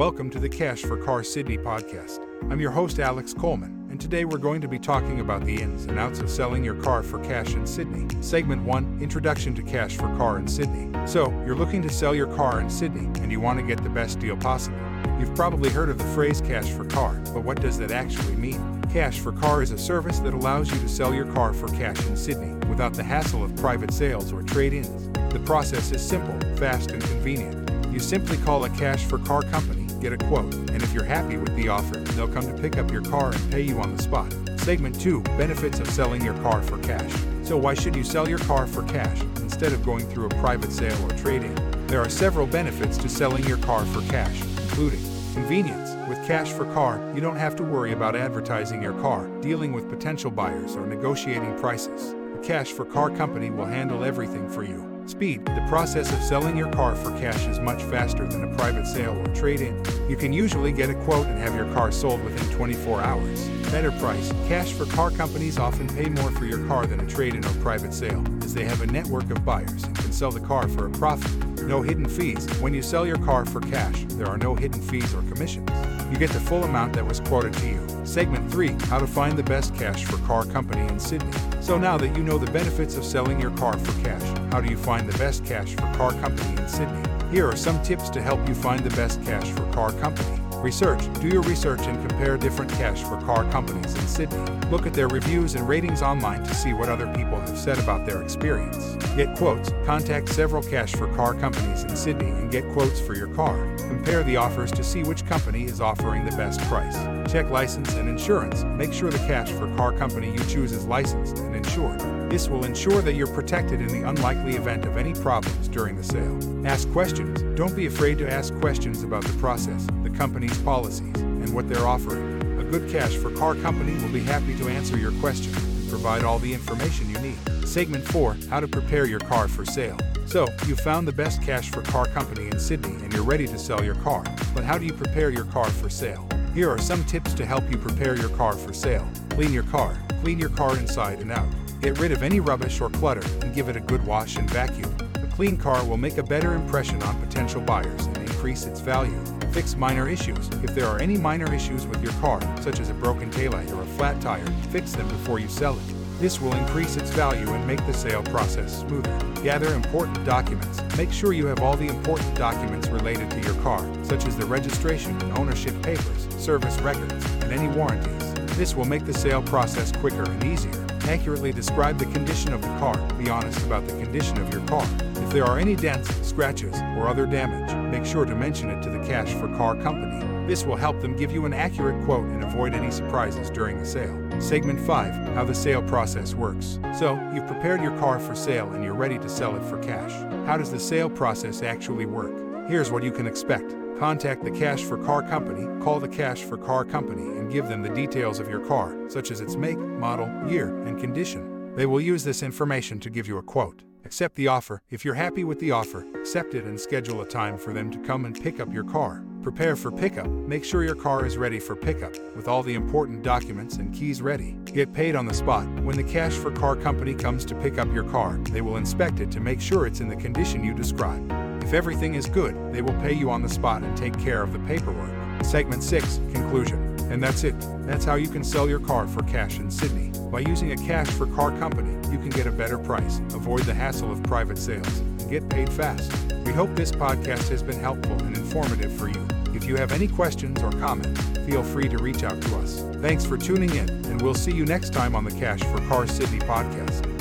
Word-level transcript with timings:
Welcome 0.00 0.30
to 0.30 0.38
the 0.38 0.48
Cash 0.48 0.80
for 0.80 0.96
Car 0.96 1.22
Sydney 1.22 1.58
podcast. 1.58 2.20
I'm 2.50 2.58
your 2.58 2.70
host, 2.70 2.98
Alex 2.98 3.34
Coleman, 3.34 3.86
and 3.90 4.00
today 4.00 4.24
we're 4.24 4.38
going 4.38 4.62
to 4.62 4.66
be 4.66 4.78
talking 4.78 5.20
about 5.20 5.44
the 5.44 5.60
ins 5.60 5.84
and 5.84 5.98
outs 5.98 6.20
of 6.20 6.30
selling 6.30 6.64
your 6.64 6.76
car 6.76 7.02
for 7.02 7.18
cash 7.18 7.52
in 7.52 7.66
Sydney. 7.66 8.08
Segment 8.22 8.62
1 8.62 9.00
Introduction 9.02 9.54
to 9.56 9.62
Cash 9.62 9.98
for 9.98 10.08
Car 10.16 10.38
in 10.38 10.48
Sydney. 10.48 10.90
So, 11.06 11.28
you're 11.44 11.54
looking 11.54 11.82
to 11.82 11.90
sell 11.90 12.14
your 12.14 12.34
car 12.34 12.62
in 12.62 12.70
Sydney 12.70 13.10
and 13.20 13.30
you 13.30 13.40
want 13.40 13.60
to 13.60 13.66
get 13.66 13.82
the 13.82 13.90
best 13.90 14.20
deal 14.20 14.38
possible. 14.38 14.78
You've 15.18 15.34
probably 15.34 15.68
heard 15.68 15.90
of 15.90 15.98
the 15.98 16.04
phrase 16.14 16.40
cash 16.40 16.70
for 16.70 16.86
car, 16.86 17.20
but 17.34 17.44
what 17.44 17.60
does 17.60 17.76
that 17.76 17.90
actually 17.90 18.36
mean? 18.36 18.80
Cash 18.84 19.18
for 19.18 19.32
Car 19.32 19.62
is 19.62 19.70
a 19.70 19.76
service 19.76 20.18
that 20.20 20.32
allows 20.32 20.72
you 20.72 20.80
to 20.80 20.88
sell 20.88 21.12
your 21.12 21.30
car 21.34 21.52
for 21.52 21.68
cash 21.68 22.02
in 22.06 22.16
Sydney 22.16 22.54
without 22.70 22.94
the 22.94 23.04
hassle 23.04 23.44
of 23.44 23.54
private 23.56 23.92
sales 23.92 24.32
or 24.32 24.42
trade 24.44 24.72
ins. 24.72 25.10
The 25.30 25.40
process 25.40 25.92
is 25.92 26.00
simple, 26.00 26.40
fast, 26.56 26.90
and 26.90 27.02
convenient. 27.02 27.70
You 27.92 27.98
simply 27.98 28.36
call 28.38 28.64
a 28.64 28.70
cash 28.70 29.04
for 29.04 29.18
car 29.18 29.42
company, 29.42 29.79
get 30.00 30.12
a 30.12 30.16
quote, 30.16 30.52
and 30.54 30.82
if 30.82 30.92
you're 30.92 31.04
happy 31.04 31.36
with 31.36 31.54
the 31.56 31.68
offer, 31.68 31.98
they'll 31.98 32.28
come 32.28 32.46
to 32.46 32.60
pick 32.60 32.78
up 32.78 32.90
your 32.90 33.02
car 33.02 33.32
and 33.32 33.50
pay 33.50 33.60
you 33.60 33.78
on 33.78 33.94
the 33.94 34.02
spot. 34.02 34.32
Segment 34.58 34.98
2 35.00 35.22
Benefits 35.38 35.78
of 35.80 35.88
selling 35.88 36.24
your 36.24 36.34
car 36.42 36.62
for 36.62 36.78
cash. 36.78 37.12
So, 37.42 37.56
why 37.56 37.74
should 37.74 37.94
you 37.94 38.04
sell 38.04 38.28
your 38.28 38.38
car 38.38 38.66
for 38.66 38.82
cash 38.84 39.20
instead 39.36 39.72
of 39.72 39.84
going 39.84 40.06
through 40.08 40.26
a 40.26 40.34
private 40.40 40.72
sale 40.72 41.04
or 41.04 41.10
trade 41.16 41.42
in? 41.42 41.86
There 41.86 42.00
are 42.00 42.08
several 42.08 42.46
benefits 42.46 42.96
to 42.98 43.08
selling 43.08 43.44
your 43.44 43.58
car 43.58 43.84
for 43.86 44.00
cash, 44.10 44.40
including 44.42 45.00
Convenience. 45.34 45.90
With 46.08 46.26
Cash 46.26 46.50
for 46.50 46.64
Car, 46.72 47.00
you 47.14 47.20
don't 47.20 47.36
have 47.36 47.54
to 47.56 47.62
worry 47.62 47.92
about 47.92 48.16
advertising 48.16 48.82
your 48.82 48.94
car, 49.00 49.28
dealing 49.40 49.72
with 49.72 49.88
potential 49.88 50.30
buyers, 50.30 50.74
or 50.74 50.86
negotiating 50.86 51.56
prices. 51.58 52.14
The 52.34 52.42
Cash 52.42 52.72
for 52.72 52.84
Car 52.84 53.10
company 53.10 53.50
will 53.50 53.66
handle 53.66 54.02
everything 54.02 54.48
for 54.50 54.64
you. 54.64 54.99
Speed. 55.10 55.44
The 55.44 55.66
process 55.68 56.12
of 56.12 56.22
selling 56.22 56.56
your 56.56 56.70
car 56.70 56.94
for 56.94 57.10
cash 57.18 57.44
is 57.48 57.58
much 57.58 57.82
faster 57.82 58.28
than 58.28 58.44
a 58.44 58.56
private 58.56 58.86
sale 58.86 59.20
or 59.20 59.26
trade 59.34 59.60
in. 59.60 59.76
You 60.08 60.16
can 60.16 60.32
usually 60.32 60.70
get 60.70 60.88
a 60.88 60.94
quote 60.94 61.26
and 61.26 61.36
have 61.40 61.52
your 61.56 61.66
car 61.74 61.90
sold 61.90 62.22
within 62.22 62.48
24 62.56 63.00
hours. 63.00 63.48
Better 63.72 63.90
price. 63.90 64.32
Cash 64.46 64.72
for 64.72 64.86
car 64.86 65.10
companies 65.10 65.58
often 65.58 65.88
pay 65.88 66.08
more 66.08 66.30
for 66.30 66.44
your 66.44 66.64
car 66.68 66.86
than 66.86 67.00
a 67.00 67.06
trade 67.08 67.34
in 67.34 67.44
or 67.44 67.52
private 67.54 67.92
sale, 67.92 68.24
as 68.42 68.54
they 68.54 68.64
have 68.64 68.82
a 68.82 68.86
network 68.86 69.28
of 69.32 69.44
buyers 69.44 69.82
and 69.82 69.96
can 69.96 70.12
sell 70.12 70.30
the 70.30 70.38
car 70.38 70.68
for 70.68 70.86
a 70.86 70.90
profit. 70.90 71.32
No 71.64 71.82
hidden 71.82 72.08
fees. 72.08 72.46
When 72.60 72.72
you 72.72 72.80
sell 72.80 73.04
your 73.04 73.18
car 73.18 73.44
for 73.44 73.60
cash, 73.62 74.04
there 74.10 74.28
are 74.28 74.38
no 74.38 74.54
hidden 74.54 74.80
fees 74.80 75.12
or 75.12 75.22
commissions. 75.22 75.70
You 76.12 76.18
get 76.18 76.30
the 76.30 76.40
full 76.40 76.62
amount 76.62 76.92
that 76.92 77.04
was 77.04 77.18
quoted 77.18 77.52
to 77.54 77.66
you. 77.66 77.89
Segment 78.04 78.50
3 78.50 78.68
How 78.86 78.98
to 78.98 79.06
find 79.06 79.36
the 79.36 79.42
best 79.42 79.74
cash 79.74 80.04
for 80.04 80.16
car 80.26 80.44
company 80.44 80.86
in 80.88 80.98
Sydney. 80.98 81.32
So 81.60 81.78
now 81.78 81.96
that 81.98 82.16
you 82.16 82.22
know 82.22 82.38
the 82.38 82.50
benefits 82.50 82.96
of 82.96 83.04
selling 83.04 83.40
your 83.40 83.50
car 83.52 83.76
for 83.78 84.02
cash, 84.02 84.22
how 84.52 84.60
do 84.60 84.70
you 84.70 84.76
find 84.76 85.08
the 85.08 85.16
best 85.18 85.44
cash 85.44 85.74
for 85.74 85.92
car 85.94 86.12
company 86.12 86.60
in 86.60 86.68
Sydney? 86.68 87.02
Here 87.30 87.46
are 87.46 87.56
some 87.56 87.80
tips 87.82 88.10
to 88.10 88.20
help 88.20 88.46
you 88.48 88.54
find 88.54 88.82
the 88.82 88.94
best 88.96 89.22
cash 89.24 89.48
for 89.50 89.70
car 89.72 89.92
company. 89.92 90.40
Research. 90.56 91.00
Do 91.20 91.28
your 91.28 91.42
research 91.42 91.80
and 91.86 91.98
compare 92.06 92.36
different 92.36 92.70
cash 92.72 93.02
for 93.02 93.18
car 93.22 93.50
companies 93.50 93.94
in 93.94 94.06
Sydney. 94.06 94.68
Look 94.68 94.86
at 94.86 94.92
their 94.92 95.08
reviews 95.08 95.54
and 95.54 95.66
ratings 95.66 96.02
online 96.02 96.44
to 96.44 96.54
see 96.54 96.74
what 96.74 96.88
other 96.88 97.06
people 97.14 97.40
have 97.40 97.56
said 97.56 97.78
about 97.78 98.04
their 98.04 98.22
experience. 98.22 98.96
Get 99.16 99.36
quotes. 99.36 99.70
Contact 99.86 100.28
several 100.28 100.62
cash 100.62 100.94
for 100.94 101.06
car 101.14 101.34
companies 101.34 101.84
in 101.84 101.96
Sydney 101.96 102.28
and 102.28 102.50
get 102.50 102.68
quotes 102.72 103.00
for 103.00 103.14
your 103.14 103.28
car. 103.28 103.56
Compare 103.90 104.22
the 104.22 104.36
offers 104.36 104.70
to 104.70 104.84
see 104.84 105.02
which 105.02 105.26
company 105.26 105.64
is 105.64 105.80
offering 105.80 106.24
the 106.24 106.30
best 106.36 106.60
price. 106.68 106.96
Check 107.30 107.50
license 107.50 107.92
and 107.94 108.08
insurance. 108.08 108.62
Make 108.62 108.92
sure 108.92 109.10
the 109.10 109.18
cash 109.18 109.50
for 109.50 109.66
car 109.74 109.90
company 109.90 110.30
you 110.30 110.38
choose 110.44 110.70
is 110.70 110.86
licensed 110.86 111.38
and 111.38 111.56
insured. 111.56 111.98
This 112.30 112.48
will 112.48 112.64
ensure 112.64 113.02
that 113.02 113.14
you're 113.14 113.34
protected 113.34 113.80
in 113.80 113.88
the 113.88 114.08
unlikely 114.08 114.54
event 114.54 114.84
of 114.84 114.96
any 114.96 115.12
problems 115.12 115.66
during 115.66 115.96
the 115.96 116.04
sale. 116.04 116.38
Ask 116.64 116.88
questions. 116.92 117.42
Don't 117.58 117.74
be 117.74 117.86
afraid 117.86 118.16
to 118.18 118.30
ask 118.30 118.54
questions 118.60 119.02
about 119.02 119.24
the 119.24 119.36
process, 119.38 119.84
the 120.04 120.10
company's 120.10 120.56
policies, 120.58 121.16
and 121.16 121.52
what 121.52 121.68
they're 121.68 121.88
offering. 121.88 122.60
A 122.60 122.64
good 122.64 122.88
cash 122.92 123.16
for 123.16 123.32
car 123.32 123.56
company 123.56 124.00
will 124.00 124.12
be 124.12 124.22
happy 124.22 124.56
to 124.58 124.68
answer 124.68 124.96
your 124.96 125.12
questions 125.14 125.56
and 125.56 125.88
provide 125.88 126.22
all 126.22 126.38
the 126.38 126.54
information 126.54 127.10
you 127.10 127.18
need. 127.18 127.66
Segment 127.66 128.04
4 128.04 128.36
How 128.50 128.60
to 128.60 128.68
prepare 128.68 129.06
your 129.06 129.20
car 129.20 129.48
for 129.48 129.64
sale. 129.64 129.98
So, 130.30 130.46
you 130.68 130.76
found 130.76 131.08
the 131.08 131.12
best 131.12 131.42
cash 131.42 131.70
for 131.70 131.82
car 131.82 132.06
company 132.06 132.46
in 132.46 132.60
Sydney 132.60 132.94
and 133.02 133.12
you're 133.12 133.24
ready 133.24 133.48
to 133.48 133.58
sell 133.58 133.82
your 133.82 133.96
car. 133.96 134.22
But 134.54 134.62
how 134.62 134.78
do 134.78 134.86
you 134.86 134.92
prepare 134.92 135.30
your 135.30 135.46
car 135.46 135.68
for 135.68 135.90
sale? 135.90 136.24
Here 136.54 136.70
are 136.70 136.78
some 136.78 137.02
tips 137.02 137.34
to 137.34 137.44
help 137.44 137.68
you 137.68 137.76
prepare 137.76 138.16
your 138.16 138.28
car 138.28 138.52
for 138.52 138.72
sale. 138.72 139.08
Clean 139.30 139.52
your 139.52 139.64
car. 139.64 140.00
Clean 140.22 140.38
your 140.38 140.50
car 140.50 140.78
inside 140.78 141.18
and 141.18 141.32
out. 141.32 141.48
Get 141.80 141.98
rid 141.98 142.12
of 142.12 142.22
any 142.22 142.38
rubbish 142.38 142.80
or 142.80 142.90
clutter 142.90 143.26
and 143.40 143.52
give 143.52 143.68
it 143.68 143.74
a 143.74 143.80
good 143.80 144.06
wash 144.06 144.36
and 144.36 144.48
vacuum. 144.48 144.96
A 145.16 145.26
clean 145.26 145.56
car 145.56 145.84
will 145.84 145.96
make 145.96 146.18
a 146.18 146.22
better 146.22 146.54
impression 146.54 147.02
on 147.02 147.20
potential 147.20 147.60
buyers 147.60 148.06
and 148.06 148.18
increase 148.18 148.66
its 148.66 148.78
value. 148.78 149.20
Fix 149.50 149.74
minor 149.74 150.08
issues. 150.08 150.48
If 150.62 150.76
there 150.76 150.86
are 150.86 151.00
any 151.00 151.16
minor 151.16 151.52
issues 151.52 151.88
with 151.88 152.04
your 152.04 152.12
car, 152.20 152.40
such 152.60 152.78
as 152.78 152.88
a 152.88 152.94
broken 152.94 153.32
taillight 153.32 153.76
or 153.76 153.82
a 153.82 153.86
flat 153.96 154.20
tire, 154.20 154.46
fix 154.70 154.92
them 154.92 155.08
before 155.08 155.40
you 155.40 155.48
sell 155.48 155.76
it. 155.76 155.99
This 156.20 156.38
will 156.38 156.54
increase 156.54 156.98
its 156.98 157.08
value 157.12 157.50
and 157.50 157.66
make 157.66 157.84
the 157.86 157.94
sale 157.94 158.22
process 158.24 158.80
smoother. 158.80 159.18
Gather 159.42 159.72
important 159.72 160.22
documents. 160.26 160.82
Make 160.98 161.10
sure 161.10 161.32
you 161.32 161.46
have 161.46 161.60
all 161.62 161.78
the 161.78 161.88
important 161.88 162.34
documents 162.34 162.88
related 162.88 163.30
to 163.30 163.40
your 163.40 163.54
car, 163.62 163.82
such 164.04 164.26
as 164.26 164.36
the 164.36 164.44
registration 164.44 165.18
and 165.22 165.38
ownership 165.38 165.80
papers, 165.82 166.28
service 166.36 166.78
records, 166.80 167.24
and 167.36 167.50
any 167.50 167.68
warranties. 167.68 168.34
This 168.58 168.74
will 168.76 168.84
make 168.84 169.06
the 169.06 169.14
sale 169.14 169.40
process 169.40 169.92
quicker 169.92 170.24
and 170.24 170.44
easier. 170.44 170.74
Accurately 171.08 171.54
describe 171.54 171.96
the 171.96 172.04
condition 172.04 172.52
of 172.52 172.60
the 172.60 172.68
car. 172.78 172.98
Be 173.14 173.30
honest 173.30 173.64
about 173.64 173.86
the 173.86 173.94
condition 173.94 174.38
of 174.42 174.52
your 174.52 174.60
car. 174.66 174.86
If 175.14 175.30
there 175.30 175.46
are 175.46 175.58
any 175.58 175.74
dents, 175.74 176.14
scratches, 176.16 176.74
or 176.98 177.08
other 177.08 177.24
damage, 177.24 177.74
make 177.90 178.04
sure 178.04 178.26
to 178.26 178.34
mention 178.34 178.68
it 178.68 178.82
to 178.82 178.90
the 178.90 178.98
Cash 179.06 179.32
for 179.32 179.48
Car 179.56 179.74
company. 179.74 180.46
This 180.46 180.64
will 180.64 180.76
help 180.76 181.00
them 181.00 181.16
give 181.16 181.32
you 181.32 181.46
an 181.46 181.54
accurate 181.54 182.04
quote 182.04 182.26
and 182.26 182.44
avoid 182.44 182.74
any 182.74 182.90
surprises 182.90 183.48
during 183.48 183.78
the 183.78 183.86
sale. 183.86 184.29
Segment 184.40 184.80
5 184.80 185.34
How 185.34 185.44
the 185.44 185.54
sale 185.54 185.82
process 185.82 186.34
works. 186.34 186.80
So, 186.98 187.14
you've 187.34 187.46
prepared 187.46 187.82
your 187.82 187.96
car 187.98 188.18
for 188.18 188.34
sale 188.34 188.72
and 188.72 188.82
you're 188.82 188.94
ready 188.94 189.18
to 189.18 189.28
sell 189.28 189.54
it 189.54 189.62
for 189.64 189.78
cash. 189.78 190.12
How 190.46 190.56
does 190.56 190.70
the 190.70 190.80
sale 190.80 191.10
process 191.10 191.62
actually 191.62 192.06
work? 192.06 192.68
Here's 192.68 192.90
what 192.90 193.02
you 193.02 193.12
can 193.12 193.26
expect. 193.26 193.74
Contact 193.98 194.42
the 194.42 194.50
Cash 194.50 194.82
for 194.84 194.96
Car 194.96 195.22
company, 195.22 195.66
call 195.84 196.00
the 196.00 196.08
Cash 196.08 196.44
for 196.44 196.56
Car 196.56 196.86
company, 196.86 197.38
and 197.38 197.52
give 197.52 197.68
them 197.68 197.82
the 197.82 197.90
details 197.90 198.40
of 198.40 198.48
your 198.48 198.64
car, 198.66 198.96
such 199.08 199.30
as 199.30 199.42
its 199.42 199.56
make, 199.56 199.76
model, 199.76 200.26
year, 200.50 200.74
and 200.86 200.98
condition. 200.98 201.74
They 201.76 201.84
will 201.84 202.00
use 202.00 202.24
this 202.24 202.42
information 202.42 202.98
to 203.00 203.10
give 203.10 203.28
you 203.28 203.36
a 203.36 203.42
quote. 203.42 203.82
Accept 204.06 204.36
the 204.36 204.48
offer. 204.48 204.82
If 204.88 205.04
you're 205.04 205.14
happy 205.14 205.44
with 205.44 205.60
the 205.60 205.72
offer, 205.72 206.06
accept 206.18 206.54
it 206.54 206.64
and 206.64 206.80
schedule 206.80 207.20
a 207.20 207.28
time 207.28 207.58
for 207.58 207.74
them 207.74 207.90
to 207.90 207.98
come 207.98 208.24
and 208.24 208.42
pick 208.42 208.58
up 208.58 208.72
your 208.72 208.84
car. 208.84 209.22
Prepare 209.42 209.74
for 209.74 209.90
pickup. 209.90 210.26
Make 210.26 210.64
sure 210.64 210.84
your 210.84 210.94
car 210.94 211.24
is 211.24 211.38
ready 211.38 211.58
for 211.58 211.74
pickup, 211.74 212.12
with 212.36 212.46
all 212.46 212.62
the 212.62 212.74
important 212.74 213.22
documents 213.22 213.76
and 213.76 213.92
keys 213.92 214.20
ready. 214.20 214.58
Get 214.66 214.92
paid 214.92 215.16
on 215.16 215.24
the 215.24 215.32
spot. 215.32 215.66
When 215.80 215.96
the 215.96 216.04
Cash 216.04 216.34
for 216.34 216.50
Car 216.50 216.76
company 216.76 217.14
comes 217.14 217.46
to 217.46 217.54
pick 217.54 217.78
up 217.78 217.90
your 217.94 218.04
car, 218.04 218.36
they 218.50 218.60
will 218.60 218.76
inspect 218.76 219.18
it 219.18 219.30
to 219.30 219.40
make 219.40 219.58
sure 219.58 219.86
it's 219.86 220.00
in 220.00 220.08
the 220.08 220.16
condition 220.16 220.62
you 220.62 220.74
describe. 220.74 221.24
If 221.62 221.72
everything 221.72 222.16
is 222.16 222.26
good, 222.26 222.54
they 222.70 222.82
will 222.82 222.98
pay 223.00 223.14
you 223.14 223.30
on 223.30 223.40
the 223.40 223.48
spot 223.48 223.82
and 223.82 223.96
take 223.96 224.18
care 224.18 224.42
of 224.42 224.52
the 224.52 224.58
paperwork. 224.60 225.10
Segment 225.42 225.82
6 225.82 226.20
Conclusion. 226.34 226.98
And 227.10 227.22
that's 227.22 227.42
it. 227.42 227.54
That's 227.86 228.04
how 228.04 228.16
you 228.16 228.28
can 228.28 228.44
sell 228.44 228.68
your 228.68 228.78
car 228.78 229.08
for 229.08 229.22
cash 229.22 229.58
in 229.58 229.70
Sydney. 229.70 230.12
By 230.30 230.40
using 230.40 230.72
a 230.72 230.76
cash 230.76 231.08
for 231.08 231.26
car 231.26 231.50
company, 231.58 231.92
you 232.12 232.18
can 232.18 232.28
get 232.28 232.46
a 232.46 232.52
better 232.52 232.78
price, 232.78 233.18
avoid 233.32 233.62
the 233.62 233.74
hassle 233.74 234.12
of 234.12 234.22
private 234.22 234.58
sales, 234.58 235.00
get 235.30 235.48
paid 235.48 235.72
fast. 235.72 236.12
We 236.44 236.52
hope 236.52 236.74
this 236.74 236.90
podcast 236.90 237.48
has 237.48 237.62
been 237.62 237.78
helpful 237.78 238.18
and 238.18 238.36
informative 238.36 238.92
for 238.92 239.08
you. 239.08 239.26
If 239.54 239.64
you 239.64 239.76
have 239.76 239.92
any 239.92 240.08
questions 240.08 240.60
or 240.62 240.70
comments, 240.72 241.20
feel 241.46 241.62
free 241.62 241.88
to 241.88 241.98
reach 241.98 242.24
out 242.24 242.40
to 242.42 242.56
us. 242.56 242.84
Thanks 242.96 243.24
for 243.24 243.38
tuning 243.38 243.70
in, 243.70 243.88
and 244.06 244.20
we'll 244.20 244.34
see 244.34 244.52
you 244.52 244.66
next 244.66 244.92
time 244.92 245.14
on 245.14 245.24
the 245.24 245.30
Cash 245.30 245.60
for 245.60 245.78
Car 245.88 246.06
Sydney 246.06 246.40
podcast. 246.40 247.19